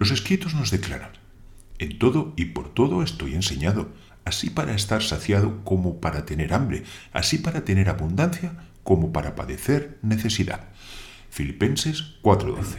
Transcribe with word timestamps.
Los 0.00 0.12
escritos 0.12 0.54
nos 0.54 0.70
declaran, 0.70 1.10
en 1.78 1.98
todo 1.98 2.32
y 2.34 2.46
por 2.46 2.72
todo 2.72 3.02
estoy 3.02 3.34
enseñado, 3.34 3.92
así 4.24 4.48
para 4.48 4.74
estar 4.74 5.02
saciado 5.02 5.62
como 5.62 6.00
para 6.00 6.24
tener 6.24 6.54
hambre, 6.54 6.84
así 7.12 7.36
para 7.36 7.66
tener 7.66 7.90
abundancia 7.90 8.54
como 8.82 9.12
para 9.12 9.34
padecer 9.34 9.98
necesidad. 10.00 10.70
Filipenses 11.28 12.14
4:12. 12.22 12.78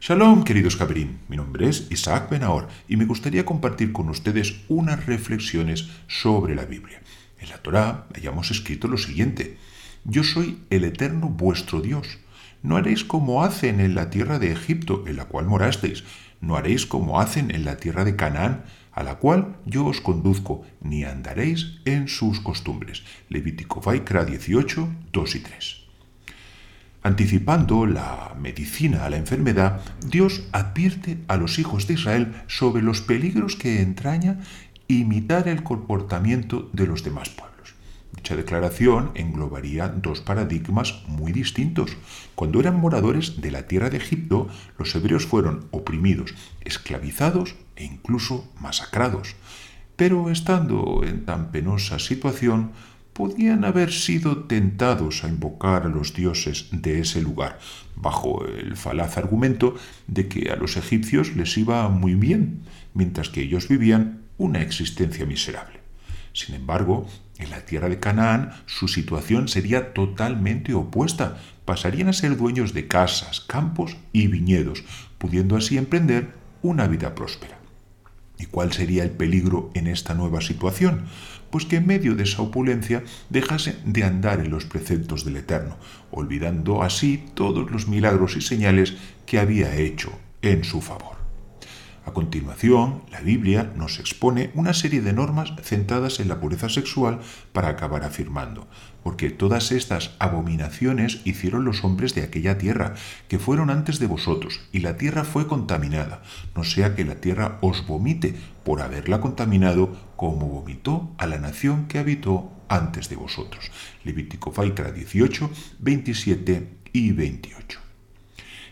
Shalom, 0.00 0.44
queridos 0.44 0.76
Caberín. 0.76 1.18
Mi 1.28 1.36
nombre 1.36 1.68
es 1.68 1.88
Isaac 1.90 2.30
Benahor 2.30 2.68
y 2.88 2.96
me 2.96 3.04
gustaría 3.04 3.44
compartir 3.44 3.92
con 3.92 4.08
ustedes 4.08 4.62
unas 4.68 5.04
reflexiones 5.04 5.90
sobre 6.08 6.54
la 6.54 6.64
Biblia. 6.64 7.02
En 7.38 7.50
la 7.50 7.58
Torá 7.58 8.06
hayamos 8.14 8.50
escrito 8.50 8.88
lo 8.88 8.96
siguiente: 8.96 9.58
Yo 10.04 10.24
soy 10.24 10.62
el 10.70 10.84
eterno 10.84 11.28
vuestro 11.28 11.82
Dios. 11.82 12.18
No 12.62 12.76
haréis 12.76 13.04
como 13.04 13.42
hacen 13.42 13.80
en 13.80 13.94
la 13.94 14.10
tierra 14.10 14.38
de 14.38 14.52
Egipto, 14.52 15.04
en 15.06 15.16
la 15.16 15.24
cual 15.24 15.46
morasteis. 15.46 16.04
No 16.40 16.56
haréis 16.56 16.86
como 16.86 17.20
hacen 17.20 17.50
en 17.50 17.64
la 17.64 17.76
tierra 17.76 18.04
de 18.04 18.16
Canaán, 18.16 18.64
a 18.92 19.02
la 19.02 19.16
cual 19.16 19.56
yo 19.66 19.86
os 19.86 20.00
conduzco, 20.00 20.62
ni 20.80 21.04
andaréis 21.04 21.80
en 21.84 22.08
sus 22.08 22.40
costumbres. 22.40 23.02
Levítico 23.28 23.80
Vaikra 23.80 24.24
18, 24.24 24.88
2 25.12 25.34
y 25.34 25.40
3. 25.40 25.80
Anticipando 27.02 27.86
la 27.86 28.34
medicina 28.38 29.06
a 29.06 29.10
la 29.10 29.16
enfermedad, 29.16 29.80
Dios 30.06 30.42
advierte 30.52 31.18
a 31.28 31.38
los 31.38 31.58
hijos 31.58 31.86
de 31.86 31.94
Israel 31.94 32.34
sobre 32.46 32.82
los 32.82 33.00
peligros 33.00 33.56
que 33.56 33.80
entraña 33.80 34.40
imitar 34.86 35.48
el 35.48 35.62
comportamiento 35.62 36.68
de 36.74 36.86
los 36.86 37.02
demás 37.02 37.30
pueblos. 37.30 37.49
Dicha 38.12 38.36
declaración 38.36 39.12
englobaría 39.14 39.88
dos 39.88 40.20
paradigmas 40.20 41.02
muy 41.06 41.32
distintos. 41.32 41.96
Cuando 42.34 42.60
eran 42.60 42.80
moradores 42.80 43.40
de 43.40 43.50
la 43.50 43.66
tierra 43.68 43.90
de 43.90 43.98
Egipto, 43.98 44.48
los 44.78 44.94
hebreos 44.94 45.26
fueron 45.26 45.66
oprimidos, 45.70 46.34
esclavizados 46.62 47.54
e 47.76 47.84
incluso 47.84 48.50
masacrados. 48.60 49.36
Pero 49.96 50.30
estando 50.30 51.02
en 51.04 51.24
tan 51.24 51.52
penosa 51.52 51.98
situación, 51.98 52.72
podían 53.12 53.64
haber 53.64 53.92
sido 53.92 54.44
tentados 54.44 55.24
a 55.24 55.28
invocar 55.28 55.82
a 55.82 55.88
los 55.88 56.14
dioses 56.14 56.68
de 56.72 57.00
ese 57.00 57.20
lugar, 57.20 57.58
bajo 57.94 58.46
el 58.46 58.76
falaz 58.76 59.18
argumento 59.18 59.74
de 60.06 60.26
que 60.26 60.50
a 60.50 60.56
los 60.56 60.76
egipcios 60.76 61.36
les 61.36 61.56
iba 61.58 61.88
muy 61.88 62.14
bien, 62.14 62.62
mientras 62.94 63.28
que 63.28 63.42
ellos 63.42 63.68
vivían 63.68 64.22
una 64.38 64.62
existencia 64.62 65.26
miserable. 65.26 65.80
Sin 66.32 66.54
embargo, 66.54 67.06
en 67.40 67.50
la 67.50 67.64
tierra 67.64 67.88
de 67.88 67.98
Canaán 67.98 68.52
su 68.66 68.88
situación 68.88 69.48
sería 69.48 69.92
totalmente 69.92 70.74
opuesta. 70.74 71.38
Pasarían 71.64 72.08
a 72.08 72.12
ser 72.12 72.36
dueños 72.36 72.74
de 72.74 72.86
casas, 72.86 73.40
campos 73.40 73.96
y 74.12 74.26
viñedos, 74.26 74.84
pudiendo 75.18 75.56
así 75.56 75.78
emprender 75.78 76.32
una 76.62 76.86
vida 76.86 77.14
próspera. 77.14 77.58
¿Y 78.38 78.46
cuál 78.46 78.72
sería 78.72 79.04
el 79.04 79.10
peligro 79.10 79.70
en 79.74 79.86
esta 79.86 80.14
nueva 80.14 80.40
situación? 80.40 81.04
Pues 81.50 81.66
que 81.66 81.76
en 81.76 81.86
medio 81.86 82.14
de 82.14 82.22
esa 82.22 82.42
opulencia 82.42 83.02
dejase 83.28 83.76
de 83.84 84.04
andar 84.04 84.40
en 84.40 84.50
los 84.50 84.64
preceptos 84.64 85.24
del 85.24 85.36
Eterno, 85.36 85.76
olvidando 86.10 86.82
así 86.82 87.24
todos 87.34 87.70
los 87.70 87.88
milagros 87.88 88.36
y 88.36 88.40
señales 88.40 88.94
que 89.26 89.38
había 89.38 89.76
hecho 89.76 90.12
en 90.42 90.64
su 90.64 90.80
favor. 90.80 91.19
A 92.10 92.12
continuación, 92.12 93.04
la 93.12 93.20
Biblia 93.20 93.72
nos 93.76 94.00
expone 94.00 94.50
una 94.54 94.74
serie 94.74 95.00
de 95.00 95.12
normas 95.12 95.52
centradas 95.62 96.18
en 96.18 96.26
la 96.26 96.40
pureza 96.40 96.68
sexual 96.68 97.20
para 97.52 97.68
acabar 97.68 98.02
afirmando, 98.02 98.66
porque 99.04 99.30
todas 99.30 99.70
estas 99.70 100.16
abominaciones 100.18 101.20
hicieron 101.24 101.64
los 101.64 101.84
hombres 101.84 102.16
de 102.16 102.24
aquella 102.24 102.58
tierra, 102.58 102.94
que 103.28 103.38
fueron 103.38 103.70
antes 103.70 104.00
de 104.00 104.08
vosotros, 104.08 104.60
y 104.72 104.80
la 104.80 104.96
tierra 104.96 105.22
fue 105.22 105.46
contaminada, 105.46 106.22
no 106.56 106.64
sea 106.64 106.96
que 106.96 107.04
la 107.04 107.20
tierra 107.20 107.58
os 107.60 107.86
vomite 107.86 108.34
por 108.64 108.82
haberla 108.82 109.20
contaminado, 109.20 109.96
como 110.16 110.48
vomitó 110.48 111.14
a 111.16 111.28
la 111.28 111.38
nación 111.38 111.86
que 111.86 112.00
habitó 112.00 112.50
antes 112.68 113.08
de 113.08 113.14
vosotros. 113.14 113.70
Levítico 114.02 114.50
Falcra 114.50 114.90
18, 114.90 115.48
27 115.78 116.68
y 116.92 117.12
28. 117.12 117.78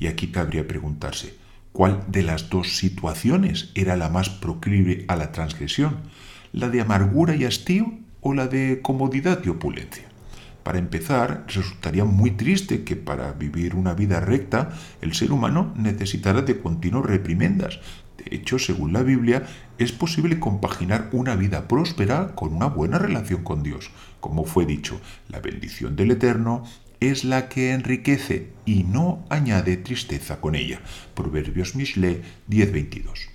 Y 0.00 0.08
aquí 0.08 0.26
cabría 0.26 0.68
preguntarse, 0.68 1.40
¿Cuál 1.72 2.04
de 2.06 2.22
las 2.22 2.50
dos 2.50 2.76
situaciones 2.76 3.70
era 3.74 3.96
la 3.96 4.10
más 4.10 4.28
proclive 4.28 5.06
a 5.08 5.16
la 5.16 5.32
transgresión? 5.32 6.00
¿La 6.52 6.68
de 6.68 6.82
amargura 6.82 7.34
y 7.34 7.46
hastío 7.46 7.94
o 8.20 8.34
la 8.34 8.46
de 8.46 8.80
comodidad 8.82 9.40
y 9.42 9.48
opulencia? 9.48 10.04
Para 10.62 10.78
empezar, 10.78 11.44
resultaría 11.48 12.04
muy 12.04 12.32
triste 12.32 12.84
que 12.84 12.94
para 12.94 13.32
vivir 13.32 13.74
una 13.74 13.94
vida 13.94 14.20
recta 14.20 14.70
el 15.00 15.14
ser 15.14 15.32
humano 15.32 15.72
necesitara 15.74 16.42
de 16.42 16.60
continuas 16.60 17.06
reprimendas. 17.06 17.80
De 18.18 18.36
hecho, 18.36 18.58
según 18.58 18.92
la 18.92 19.02
Biblia, 19.02 19.46
es 19.78 19.92
posible 19.92 20.38
compaginar 20.38 21.08
una 21.12 21.36
vida 21.36 21.68
próspera 21.68 22.34
con 22.34 22.52
una 22.52 22.66
buena 22.66 22.98
relación 22.98 23.44
con 23.44 23.62
Dios. 23.62 23.90
Como 24.20 24.44
fue 24.44 24.66
dicho, 24.66 25.00
la 25.30 25.40
bendición 25.40 25.96
del 25.96 26.10
Eterno 26.10 26.64
es 27.10 27.24
la 27.24 27.48
que 27.48 27.72
enriquece 27.72 28.52
y 28.64 28.84
no 28.84 29.24
añade 29.28 29.76
tristeza 29.76 30.40
con 30.40 30.54
ella. 30.54 30.80
Proverbios 31.14 31.74
Mishle 31.74 32.22
10:22. 32.48 33.28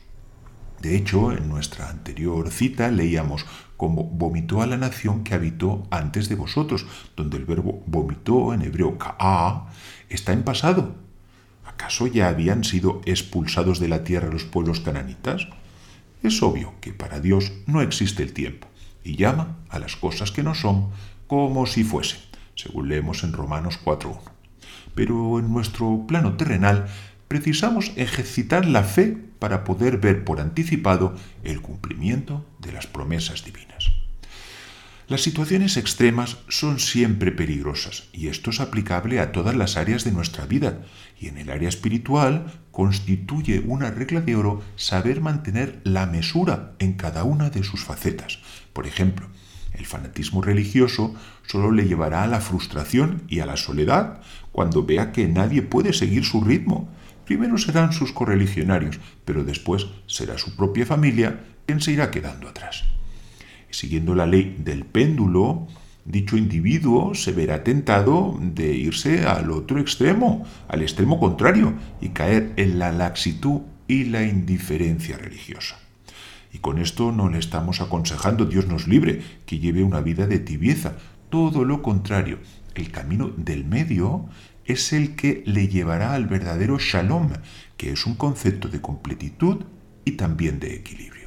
De 0.82 0.96
hecho, 0.96 1.32
en 1.32 1.50
nuestra 1.50 1.90
anterior 1.90 2.50
cita 2.52 2.92
leíamos 2.92 3.46
como 3.76 4.04
vomitó 4.06 4.62
a 4.62 4.68
la 4.68 4.78
nación 4.78 5.24
que 5.24 5.34
habitó 5.34 5.88
antes 5.92 6.30
de 6.30 6.36
vosotros, 6.36 6.86
donde 7.16 7.38
el 7.38 7.46
verbo 7.46 7.84
vomitó 7.88 8.54
en 8.54 8.62
hebreo 8.62 8.98
ka'a 8.98 9.68
está 10.10 10.34
en 10.34 10.44
pasado. 10.44 10.96
¿Acaso 11.66 12.08
ya 12.08 12.30
habían 12.30 12.64
sido 12.64 13.02
expulsados 13.06 13.80
de 13.80 13.88
la 13.88 14.04
tierra 14.04 14.32
los 14.32 14.46
pueblos 14.46 14.80
cananitas? 14.80 15.48
Es 16.24 16.42
obvio 16.42 16.74
que 16.80 16.94
para 16.94 17.20
Dios 17.20 17.52
no 17.66 17.82
existe 17.82 18.24
el 18.24 18.34
tiempo 18.34 18.68
y 19.04 19.16
llama 19.16 19.58
a 19.70 19.78
las 19.80 19.96
cosas 19.96 20.32
que 20.32 20.44
no 20.44 20.56
son 20.56 20.90
como 21.28 21.66
si 21.66 21.84
fuesen 21.84 22.28
según 22.58 22.90
leemos 22.90 23.24
en 23.24 23.32
Romanos 23.32 23.80
4.1. 23.84 24.20
Pero 24.94 25.40
en 25.40 25.54
nuestro 25.54 26.06
plano 26.08 26.36
terrenal 26.36 26.88
precisamos 27.30 27.94
ejercitar 27.96 28.66
la 28.66 28.84
fe 28.84 29.18
para 29.40 29.64
poder 29.64 29.98
ver 29.98 30.26
por 30.26 30.42
anticipado 30.42 31.16
el 31.44 31.62
cumplimiento 31.62 32.46
de 32.60 32.74
las 32.74 32.88
promesas 32.88 33.46
divinas. 33.46 33.92
Las 35.08 35.22
situaciones 35.22 35.78
extremas 35.78 36.38
son 36.50 36.80
siempre 36.80 37.32
peligrosas 37.32 38.10
y 38.12 38.28
esto 38.28 38.50
es 38.50 38.60
aplicable 38.60 39.22
a 39.22 39.32
todas 39.32 39.56
las 39.56 39.78
áreas 39.78 40.04
de 40.04 40.12
nuestra 40.12 40.46
vida 40.46 40.82
y 41.18 41.28
en 41.28 41.38
el 41.38 41.50
área 41.50 41.70
espiritual 41.70 42.52
constituye 42.72 43.64
una 43.66 43.90
regla 43.90 44.20
de 44.20 44.36
oro 44.36 44.62
saber 44.76 45.22
mantener 45.22 45.80
la 45.86 46.08
mesura 46.08 46.74
en 46.80 46.94
cada 46.94 47.24
una 47.24 47.50
de 47.50 47.64
sus 47.64 47.86
facetas. 47.86 48.40
Por 48.74 48.86
ejemplo, 48.86 49.30
el 49.74 49.86
fanatismo 49.86 50.42
religioso 50.42 51.14
solo 51.46 51.72
le 51.72 51.88
llevará 51.88 52.24
a 52.24 52.28
la 52.28 52.42
frustración 52.42 53.24
y 53.28 53.40
a 53.40 53.46
la 53.46 53.58
soledad 53.58 54.22
cuando 54.52 54.84
vea 54.86 55.12
que 55.12 55.28
nadie 55.28 55.62
puede 55.62 55.94
seguir 55.94 56.26
su 56.26 56.42
ritmo. 56.42 56.90
Primero 57.26 57.58
serán 57.58 57.94
sus 57.94 58.12
correligionarios, 58.12 59.00
pero 59.26 59.44
después 59.44 59.88
será 60.08 60.38
su 60.38 60.56
propia 60.56 60.86
familia 60.86 61.42
quien 61.66 61.82
se 61.82 61.92
irá 61.92 62.10
quedando 62.12 62.48
atrás. 62.48 62.86
Siguiendo 63.70 64.16
la 64.16 64.26
ley 64.26 64.58
del 64.64 64.86
péndulo, 64.86 65.68
dicho 66.06 66.38
individuo 66.38 67.14
se 67.14 67.34
verá 67.34 67.64
tentado 67.64 68.40
de 68.42 68.74
irse 68.74 69.26
al 69.26 69.52
otro 69.52 69.80
extremo, 69.80 70.46
al 70.70 70.82
extremo 70.82 71.20
contrario, 71.20 71.74
y 72.02 72.10
caer 72.10 72.54
en 72.56 72.80
la 72.80 72.92
laxitud 72.92 73.62
y 73.88 74.06
la 74.06 74.24
indiferencia 74.24 75.18
religiosa. 75.18 75.78
Y 76.54 76.60
con 76.60 76.80
esto 76.80 77.12
no 77.12 77.30
le 77.30 77.40
estamos 77.40 77.82
aconsejando, 77.82 78.46
Dios 78.46 78.68
nos 78.68 78.88
libre, 78.88 79.22
que 79.46 79.60
lleve 79.60 79.84
una 79.84 80.02
vida 80.02 80.28
de 80.28 80.40
tibieza. 80.40 80.96
Todo 81.30 81.66
lo 81.66 81.82
contrario, 81.82 82.40
el 82.76 82.92
camino 82.92 83.30
del 83.36 83.66
medio 83.66 84.30
es 84.66 84.94
el 84.94 85.16
que 85.16 85.44
le 85.46 85.68
llevará 85.68 86.14
al 86.14 86.28
verdadero 86.28 86.78
shalom, 86.78 87.30
que 87.78 87.92
es 87.92 88.06
un 88.06 88.16
concepto 88.16 88.68
de 88.68 88.82
completitud 88.82 89.64
y 90.06 90.12
también 90.12 90.60
de 90.60 90.76
equilibrio. 90.76 91.18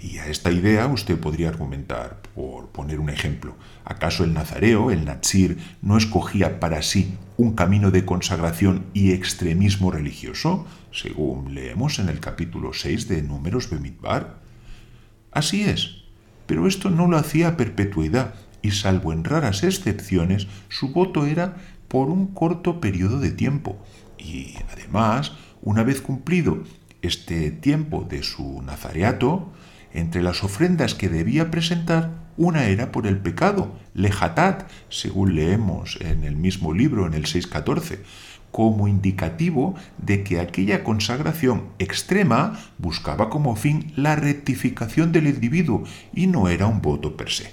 Y 0.00 0.18
a 0.18 0.26
esta 0.26 0.52
idea 0.52 0.86
usted 0.86 1.18
podría 1.18 1.48
argumentar, 1.48 2.20
por 2.34 2.68
poner 2.68 3.00
un 3.00 3.08
ejemplo, 3.08 3.56
¿acaso 3.86 4.22
el 4.22 4.34
nazareo, 4.34 4.90
el 4.90 5.06
nazir, 5.06 5.56
no 5.80 5.96
escogía 5.96 6.60
para 6.60 6.82
sí 6.82 7.14
un 7.38 7.54
camino 7.54 7.90
de 7.90 8.04
consagración 8.04 8.84
y 8.92 9.12
extremismo 9.12 9.90
religioso, 9.90 10.66
según 10.94 11.54
leemos 11.54 11.98
en 11.98 12.08
el 12.08 12.20
capítulo 12.20 12.72
6 12.72 13.08
de 13.08 13.22
Números 13.22 13.68
Bemidbar? 13.68 14.40
Así 15.32 15.62
es, 15.62 16.04
pero 16.46 16.68
esto 16.68 16.88
no 16.88 17.08
lo 17.08 17.16
hacía 17.16 17.48
a 17.48 17.56
perpetuidad, 17.56 18.34
y 18.62 18.70
salvo 18.70 19.12
en 19.12 19.24
raras 19.24 19.64
excepciones, 19.64 20.46
su 20.68 20.92
voto 20.92 21.26
era 21.26 21.56
por 21.88 22.08
un 22.08 22.28
corto 22.28 22.80
periodo 22.80 23.18
de 23.18 23.32
tiempo, 23.32 23.84
y 24.18 24.54
además, 24.72 25.32
una 25.62 25.82
vez 25.82 26.00
cumplido 26.00 26.62
este 27.02 27.50
tiempo 27.50 28.06
de 28.08 28.22
su 28.22 28.62
nazareato, 28.62 29.52
entre 29.92 30.22
las 30.22 30.42
ofrendas 30.44 30.94
que 30.94 31.08
debía 31.08 31.50
presentar, 31.50 32.10
una 32.36 32.66
era 32.66 32.90
por 32.90 33.06
el 33.06 33.18
pecado, 33.18 33.76
lejatat, 33.94 34.68
según 34.88 35.34
leemos 35.34 35.98
en 36.00 36.24
el 36.24 36.36
mismo 36.36 36.72
libro, 36.72 37.06
en 37.06 37.14
el 37.14 37.24
6.14. 37.24 37.98
como 38.54 38.86
indicativo 38.86 39.74
de 39.98 40.22
que 40.22 40.38
aquella 40.38 40.84
consagración 40.84 41.70
extrema 41.80 42.56
buscaba 42.78 43.28
como 43.28 43.56
fin 43.56 43.92
la 43.96 44.14
rectificación 44.14 45.10
del 45.10 45.26
individuo 45.26 45.82
y 46.14 46.28
no 46.28 46.46
era 46.46 46.68
un 46.68 46.80
voto 46.80 47.16
per 47.16 47.30
se. 47.30 47.52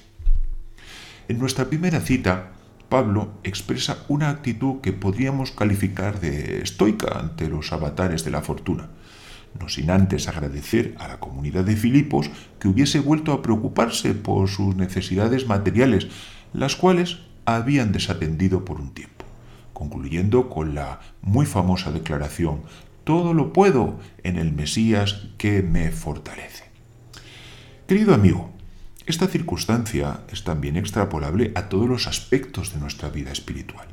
En 1.28 1.40
nuestra 1.40 1.66
primera 1.66 2.02
cita, 2.02 2.52
Pablo 2.88 3.32
expresa 3.44 4.06
una 4.10 4.30
actitud 4.30 4.82
que 4.82 4.94
podríamos 4.94 5.50
calificar 5.50 6.20
de 6.20 6.62
estoica 6.62 7.18
ante 7.18 7.50
los 7.50 7.74
avatares 7.74 8.24
de 8.24 8.30
la 8.30 8.44
fortuna, 8.44 8.90
no 9.60 9.70
sin 9.70 9.90
antes 9.90 10.28
agradecer 10.28 10.94
a 11.00 11.08
la 11.08 11.20
comunidad 11.20 11.64
de 11.64 11.78
Filipos 11.78 12.30
que 12.60 12.68
hubiese 12.68 13.00
vuelto 13.00 13.34
a 13.34 13.42
preocuparse 13.42 14.14
por 14.14 14.50
sus 14.50 14.76
necesidades 14.76 15.48
materiales, 15.48 16.10
las 16.54 16.76
cuales 16.76 17.22
habían 17.46 17.92
desatendido 17.92 18.64
por 18.66 18.80
un 18.80 18.94
tiempo 18.94 19.21
concluyendo 19.82 20.48
con 20.48 20.76
la 20.76 21.00
muy 21.24 21.48
famosa 21.48 21.92
declaración, 21.92 22.62
todo 23.04 23.34
lo 23.34 23.52
puedo 23.52 24.00
en 24.22 24.38
el 24.38 24.52
Mesías 24.52 25.30
que 25.40 25.64
me 25.64 25.90
fortalece. 25.90 26.66
Querido 27.88 28.14
amigo, 28.14 28.52
esta 29.08 29.26
circunstancia 29.26 30.20
es 30.32 30.44
también 30.44 30.78
extrapolable 30.78 31.52
a 31.56 31.68
todos 31.68 31.90
los 31.90 32.06
aspectos 32.06 32.72
de 32.74 32.80
nuestra 32.80 33.10
vida 33.10 33.32
espiritual. 33.32 33.88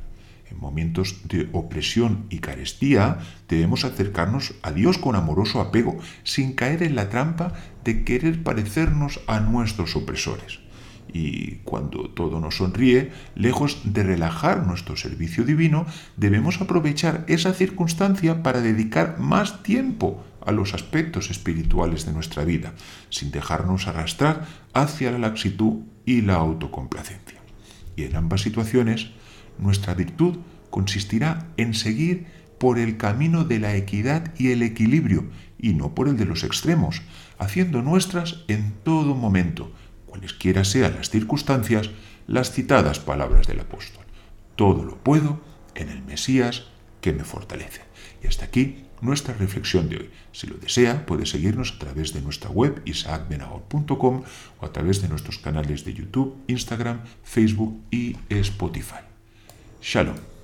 En 0.50 0.61
momentos 0.61 1.23
de 1.25 1.49
opresión 1.55 2.26
y 2.29 2.40
carestía 2.40 3.20
debemos 3.49 3.87
acercarnos 3.87 4.56
a 4.61 4.73
Dios 4.73 4.99
con 4.99 5.17
amoroso 5.17 5.58
apego, 5.62 5.96
sin 6.23 6.52
caer 6.52 6.82
en 6.82 6.96
la 6.96 7.08
trampa 7.08 7.55
de 7.82 8.05
querer 8.05 8.43
parecernos 8.43 9.20
a 9.26 9.40
nuestros 9.40 9.96
opresores 9.96 10.67
y 11.12 11.56
cuando 11.64 12.10
todo 12.10 12.40
nos 12.40 12.56
sonríe, 12.56 13.10
lejos 13.34 13.81
de 13.84 14.02
relajar 14.02 14.66
nuestro 14.66 14.96
servicio 14.96 15.44
divino, 15.44 15.87
debemos 16.16 16.60
aprovechar 16.60 17.25
esa 17.28 17.52
circunstancia 17.52 18.43
para 18.43 18.60
dedicar 18.60 19.19
más 19.19 19.62
tiempo 19.62 20.25
a 20.44 20.52
los 20.52 20.75
aspectos 20.75 21.31
espirituales 21.31 22.06
de 22.06 22.12
nuestra 22.12 22.44
vida, 22.44 22.75
sin 23.10 23.31
dejarnos 23.31 23.87
arrastrar 23.87 24.46
hacia 24.72 25.10
la 25.10 25.19
laxitud 25.19 25.82
y 26.05 26.22
la 26.22 26.34
autocomplacencia. 26.34 27.38
Y 27.96 28.04
en 28.04 28.16
ambas 28.16 28.43
situaciones, 28.43 29.11
nuestra 29.58 29.94
virtud 29.94 30.38
consistirá 30.70 31.49
en 31.56 31.75
seguir 31.75 32.26
por 32.58 32.78
el 32.78 32.96
camino 32.96 33.44
de 33.44 33.58
la 33.58 33.76
equidad 33.76 34.32
y 34.38 34.50
el 34.50 34.62
equilibrio, 34.62 35.28
y 35.58 35.75
no 35.75 35.94
por 35.94 36.08
el 36.08 36.16
de 36.16 36.25
los 36.25 36.44
extremos, 36.44 37.02
haciendo 37.38 37.82
nuestras 37.82 38.44
en 38.49 38.72
todo 38.84 39.14
momento, 39.14 39.72
cualesquiera 40.08 40.64
sean 40.64 40.96
las 40.96 41.10
circunstancias, 41.10 41.90
las 42.26 42.50
citadas 42.50 42.99
palabras 42.99 43.46
del 43.46 43.60
apóstol. 43.60 44.05
Todo 44.56 44.84
lo 44.84 44.96
puedo 44.96 45.40
en 45.75 45.88
el 45.88 46.02
Mesías 46.02 46.64
que 47.00 47.12
me 47.12 47.25
fortalece. 47.25 47.82
Y 48.22 48.26
hasta 48.26 48.46
aquí 48.46 48.84
nuestra 49.00 49.34
reflexión 49.34 49.88
de 49.88 49.96
hoy. 49.96 50.10
Si 50.32 50.46
lo 50.46 50.56
desea, 50.56 51.06
puede 51.06 51.26
seguirnos 51.26 51.72
a 51.72 51.78
través 51.78 52.12
de 52.12 52.20
nuestra 52.20 52.50
web 52.50 52.82
isaacbenahor.com 52.84 54.22
o 54.60 54.66
a 54.66 54.72
través 54.72 55.02
de 55.02 55.08
nuestros 55.08 55.38
canales 55.38 55.84
de 55.84 55.94
YouTube, 55.94 56.37
Instagram, 56.49 57.02
Facebook 57.22 57.81
y 57.90 58.16
Spotify. 58.28 59.04
Shalom. 59.81 60.38